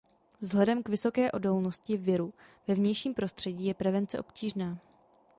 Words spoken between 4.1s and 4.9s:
obtížná.